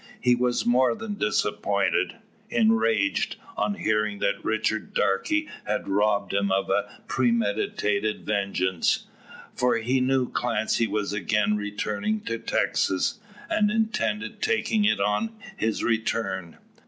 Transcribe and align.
He 0.19 0.33
was 0.33 0.65
more 0.65 0.95
than 0.95 1.19
disappointed 1.19 2.15
enraged 2.49 3.35
on 3.55 3.75
hearing 3.75 4.17
that 4.17 4.43
Richard 4.43 4.95
Darke 4.95 5.29
had 5.65 5.87
robbed 5.87 6.33
him 6.33 6.51
of 6.51 6.71
a 6.71 7.03
premeditated 7.07 8.25
vengeance. 8.25 9.05
For 9.53 9.77
he 9.77 10.01
knew 10.01 10.27
Clancy 10.31 10.87
was 10.87 11.13
again 11.13 11.55
returning 11.55 12.21
to 12.21 12.39
Texas, 12.39 13.19
and 13.47 13.69
intended 13.69 14.41
taking 14.41 14.85
it 14.85 14.99
on 14.99 15.35
his 15.55 15.83
return. 15.83 16.57